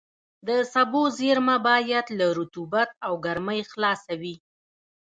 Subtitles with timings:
[0.47, 4.35] د سبو زېرمه باید له رطوبت او ګرمۍ خلاصه وي.